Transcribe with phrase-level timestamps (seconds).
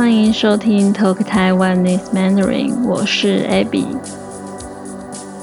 [0.00, 3.84] 欢迎收听 Talk Taiwanese Mandarin，我是 Abby。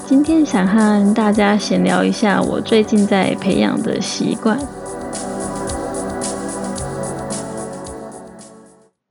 [0.08, 4.58] 今天想和大家闲聊一下我最近在培养的习惯。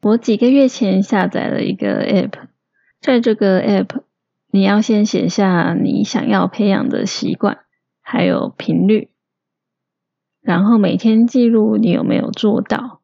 [0.03, 2.33] 我几个月前下载了一个 App，
[3.01, 4.01] 在这个 App，
[4.51, 7.59] 你要先写下你想要培养的习惯，
[8.03, 9.11] 还有频率，
[10.43, 13.03] 然后每天记录你有没有做到。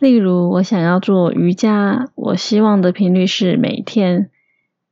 [0.00, 4.30] 例如，我想要做瑜伽，我希望的频率是每天，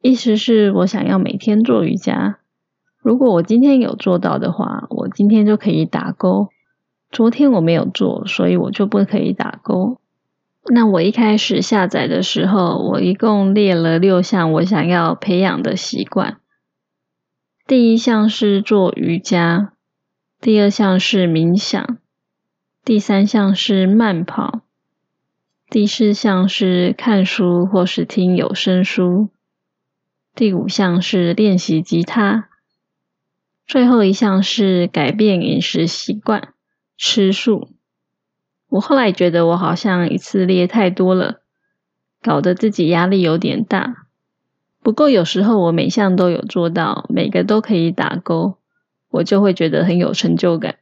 [0.01, 2.39] 意思是我想要每天做瑜伽。
[3.03, 6.51] 如果我今天有做到的话，我今天就可以打勾。
[7.11, 9.99] 昨天我没有做，所以我就不可以打勾。
[10.73, 16.39] 那我一开始下载的时候，我一共列了六项我想要培养的习惯。
[17.67, 19.73] 第一项是做瑜伽，
[20.41, 21.99] 第二项是冥想，
[22.85, 24.61] 第三项是慢跑。
[25.73, 29.31] 第四项是看书或是听有声书，
[30.35, 32.51] 第五项是练习吉他，
[33.67, 36.53] 最后一项是改变饮食习惯，
[36.99, 37.71] 吃素。
[38.69, 41.41] 我后来觉得我好像一次列太多了，
[42.21, 44.09] 搞得自己压力有点大。
[44.83, 48.59] 不过有时候我每项都有做到，每个都可以打勾，
[49.09, 50.77] 我就会觉得很有成就感。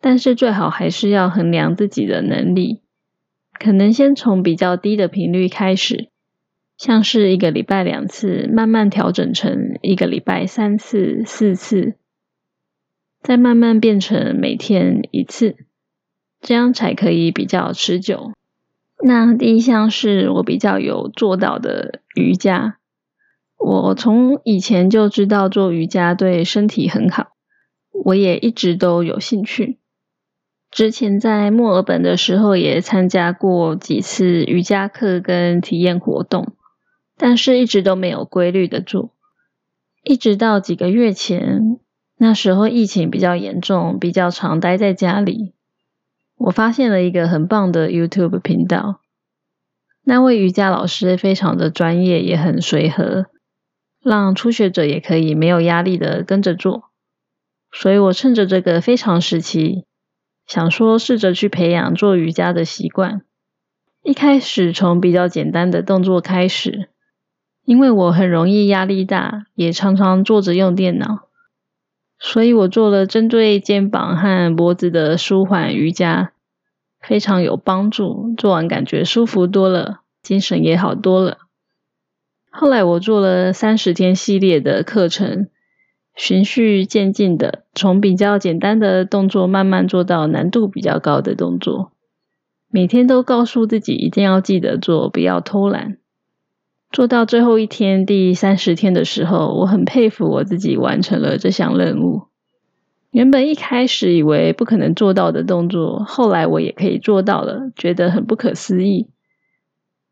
[0.00, 2.82] 但是最好还是要衡量自己的能力。
[3.58, 6.10] 可能先从比较低的频率开始，
[6.76, 11.94] 像是一个礼拜两次，慢慢调整成一个礼拜三次、四次，
[13.20, 15.56] 再慢慢变成每天一次，
[16.40, 18.32] 这样才可以比较持久。
[19.02, 22.78] 那第一项是我比较有做到的瑜伽，
[23.58, 27.28] 我从以前就知道做瑜伽对身体很好，
[28.04, 29.78] 我也一直都有兴趣。
[30.70, 36.54] 之前在墨尔本的时候，也参加过几次瑜伽课跟体验活动，
[37.16, 39.14] 但是一直都没有规律的做。
[40.04, 41.80] 一直到几个月前，
[42.18, 45.54] 那时候疫情比较严重，比较常待在家里，
[46.36, 49.00] 我发现了一个很棒的 YouTube 频道。
[50.04, 53.26] 那位瑜伽老师非常的专业，也很随和，
[54.02, 56.90] 让初学者也可以没有压力的跟着做。
[57.72, 59.87] 所以我趁着这个非常时期。
[60.48, 63.20] 想说试着去培养做瑜伽的习惯，
[64.02, 66.88] 一开始从比较简单的动作开始，
[67.66, 71.28] 因为我很容易压力大，也常常坐着用电脑，
[72.18, 76.32] 所以我做了针对肩膀和脖子的舒缓瑜伽，
[76.98, 81.36] 非常有帮助，做完感觉舒服多了，精神也好多了。
[82.50, 85.48] 后来我做了三十天系列的课程。
[86.18, 91.92] 循序渐进的，从比较简单的动作慢慢做到难度比较高的动作。
[92.70, 95.98] 每天都告诉自己一定要记得做，不要偷懒。
[96.90, 102.24] 做到最后一天，第三十天的时候，我很佩服我自己完成了这项任务。
[103.12, 109.06] 原本一开始以为不可能做到的动作，后来我也可以做到了，觉得很不可思议。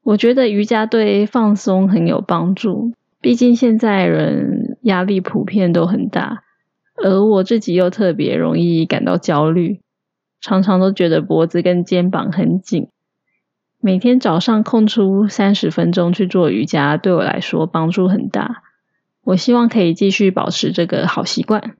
[0.04, 4.65] 我觉得瑜伽对放松很有帮助，毕竟现在人。
[4.86, 6.44] 压力普遍都很大，
[6.94, 9.80] 而我自己又特别容易感到焦虑，
[10.40, 12.88] 常常都觉得脖子跟肩膀很紧。
[13.80, 18.62] 每天早上空出三十分钟去做瑜伽，对我来说帮助很大。
[19.22, 21.76] 我希望可以继续保持这个好习惯。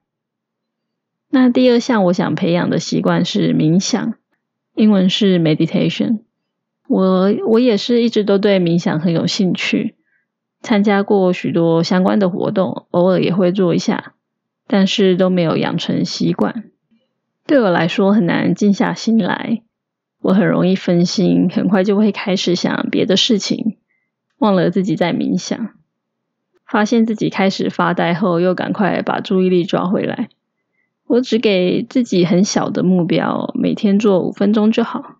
[1.31, 4.15] 那第二项我想培养的习惯是冥想，
[4.75, 6.21] 英文是 meditation。
[6.88, 9.95] 我我也是一直都对冥想很有兴趣。
[10.66, 14.15] 参加过许多相关的活动，偶尔也会做一下，
[14.66, 16.65] 但是都没有养成习惯。
[17.47, 19.62] 对我来说很难静下心来，
[20.21, 23.76] 我很容易分心，很快就会开始想别的事情，
[24.38, 25.71] 忘了自己在冥想。
[26.66, 30.31] 发现自己开始发呆后，又赶快把注意力抓回来。
[31.06, 35.15] 我只给自己很小的目标，每天做五分钟就好。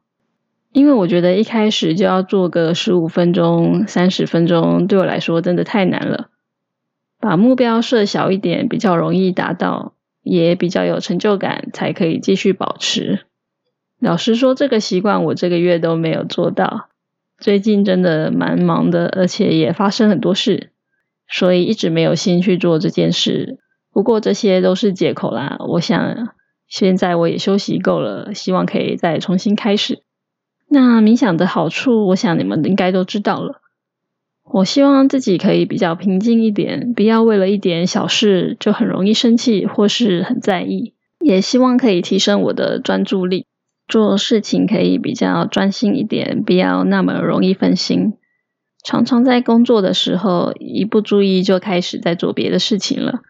[0.77, 6.29] 因为我觉得一开始就要做个十五分钟、三十分钟，对我来说真的太难了。
[7.19, 13.21] 把目标设小一点，比较容易达到，也比较有成就感，才可以继续保持。
[13.99, 16.91] 老实说，这个习惯我这个月都没有做到。
[17.39, 20.73] 最近真的蛮忙的，而且也发生很多事，
[21.27, 23.59] 所以一直没有心去做这件事。
[23.91, 25.57] 不过这些都是借口啦。
[25.69, 26.35] 我想
[26.69, 30.03] 现在我也休息够了，希望可以再重新开始。
[30.69, 33.61] 那冥想的好处，我想你们应该都知道了。
[34.45, 40.95] 我希望自己可以比较平静一点，不要为了一点小事就很容易生气或是很在意。
[41.19, 43.47] 也希望可以提升我的专注力。
[43.89, 48.15] 做事情可以比较专心一点，不要那么容易分心。
[48.85, 53.21] 常常在工作的时候，一不注意就开始在做别的事情了，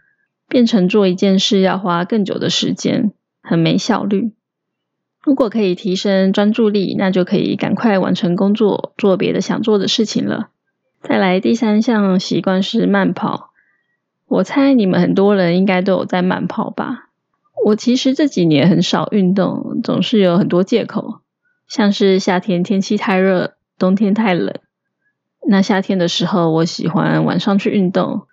[0.48, 3.12] 变成做一件事要花更久的时间，
[3.42, 4.32] 很没效率。
[5.26, 10.50] 如果可以提升专注力，那就可以赶快完成工作，做别的想做的事情了。
[11.02, 13.50] 再来第三项习惯是慢跑。
[14.28, 17.08] 我猜你们很多人应该都有在慢跑吧？
[17.64, 21.22] 我其实这几年很少运动，总是有很多借口，
[21.66, 24.54] 像是夏天天气太热，冬天太冷。
[25.48, 28.28] 那夏天的时候，我喜欢晚上去运动，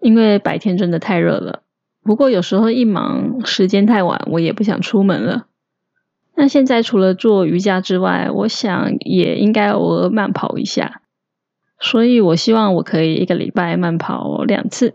[0.00, 1.60] 因为白天真的太热了。
[2.02, 5.48] 不过有时候一忙，时间太晚，我也不想出门了。
[6.40, 11.02] 那现在除了做瑜伽之外，我想也应该偶尔慢跑一下。
[11.78, 14.94] 所以我希望我可以一个礼拜慢跑两次。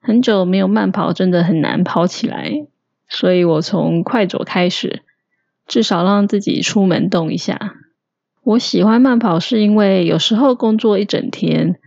[0.00, 2.66] 很久没有慢跑，真的很难跑起来。
[3.10, 5.02] 所以我从快走开始，
[5.66, 7.74] 至少让自己出门动一下。
[8.42, 11.78] 我喜欢慢跑，是因为有时候工作一整天，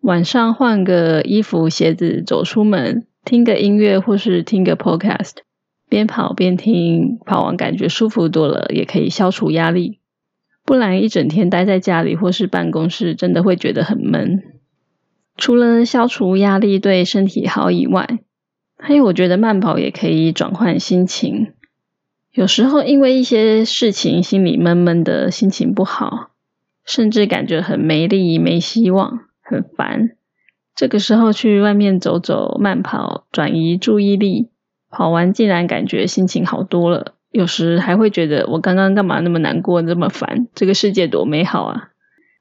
[0.00, 5.34] 晚上换个衣服、鞋子走出门，听个音乐或是听个 podcast。
[5.88, 10.00] 边跑边听，跑完感觉舒服多了，也可以消除压力。
[10.64, 14.42] 不然一整天待在家里或是办公室，真的会觉得很闷。
[15.36, 18.18] 除了消除压力对身体好以外，
[18.76, 21.54] 还有我觉得慢跑也可以转换心情。
[22.32, 26.30] 有时候因为一些事情心里闷闷的，心情不好，
[26.84, 30.10] 甚至感觉很没力、没希望、很烦。
[30.74, 34.50] 这个时候去外面走走、慢跑，转移注意力。
[34.90, 40.48] 跑完竟然感觉心情好多了，有时还会觉得我刚刚干嘛那么难过、那么烦？
[40.54, 41.88] 这个世界多美好啊！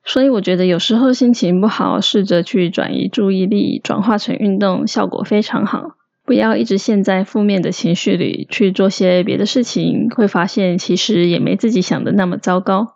[0.05, 5.97] 所以我觉得有时候心情不好，试着去转移注意力，转化成运动，效果非常好。
[6.25, 12.95] 不要一直陷在负面的情绪里，去做些别的事情，会发现其实也没自己想的那么糟糕。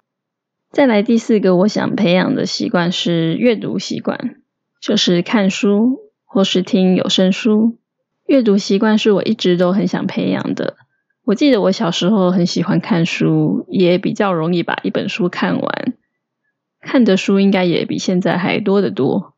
[0.69, 4.36] 再来第四个，我想培养的习惯是阅读习惯，
[4.81, 7.77] 就是看书或是听有声书。
[8.31, 10.78] 阅读习惯是我一直都很想培养的。
[11.25, 15.94] 我记得我小时候很喜欢看书，也比较容易把一本书看完。
[16.80, 19.33] 看的书应该也比现在还多得多。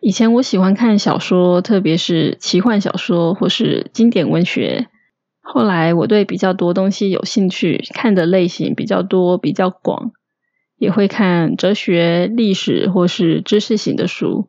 [0.00, 4.86] 以前我喜欢看小说，特别是奇幻小说或是经典文学。
[5.40, 10.12] 后来我对比较多东西有兴趣，看的类型比较多、比较广，
[10.76, 14.48] 也会看哲学、历史或是知识型的书。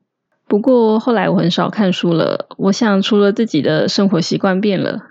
[0.49, 2.47] 不过后来我很少看书了。
[2.57, 5.03] 我想，除了自己的生活习惯变了，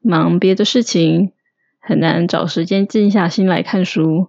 [0.00, 1.32] 忙别的事情，
[1.78, 4.28] 很难找时间静下心来看书。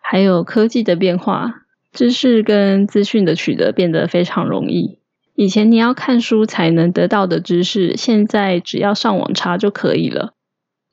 [0.00, 1.62] 还有科技的变化，
[1.92, 4.98] 知识跟资讯的取得变得非常容易。
[5.36, 10.34] 以前你要看书才能得到的知识，现在只要上网查就可以了。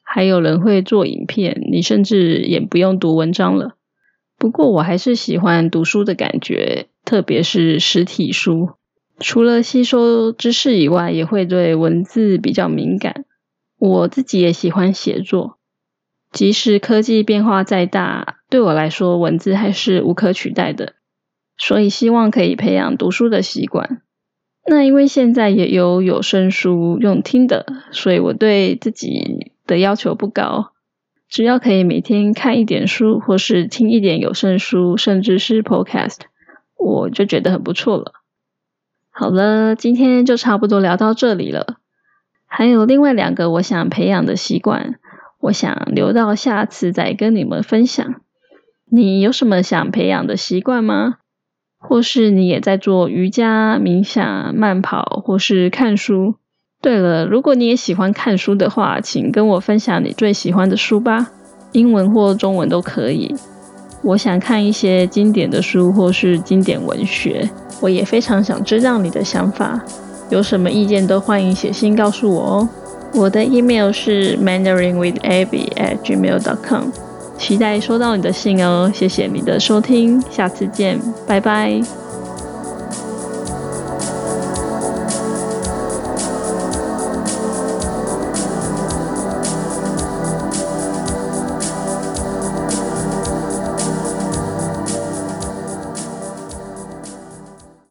[0.04, 3.72] 还有人会做影片，你甚至也不用读文章了。
[4.38, 8.70] 不过我还是喜欢读书的感觉，特别是实体书。
[9.20, 13.26] 除了吸收知识以外，也会对文字比较敏感。
[13.78, 15.58] 我自己也喜欢写作，
[16.32, 20.94] 即使科技变化再大，对我来说文字还是无可取代的。
[21.58, 24.02] 所以希望可以培养读书的习惯。
[24.66, 30.74] 那因为现在也有有声书用听的，所以我对自己的要求不高，
[31.28, 36.20] 只要可以每天看一点书，或是听一点有声书，甚至是 Podcast，
[36.78, 38.14] 我就觉得很不错了。
[39.12, 41.78] 好了，今天就差不多聊到这里了。
[42.46, 44.96] 还有另外两个我想培养的习惯，
[45.40, 48.22] 我想留到下次再跟你们分享。
[48.92, 51.18] 你有什么想培养的习惯吗？
[51.78, 56.36] 或是你也在做瑜伽、冥想、慢跑，或是看书？
[56.82, 61.28] 对了，如果你也喜欢看书的话，请跟我分享你最喜欢的书吧，
[61.72, 63.36] 英文或中文都可以。
[64.02, 67.50] 我想看一些经典的书，或是经典文学。
[67.82, 69.80] 我也非常想知道你的想法，
[70.30, 72.68] 有什么意见都欢迎写信告诉我哦。
[73.14, 76.84] 我的 email 是 mandarinwithabby@gmail.com，
[77.38, 78.92] 期待收到你的信哦。
[78.94, 81.82] 谢谢你的收听，下次见，拜拜。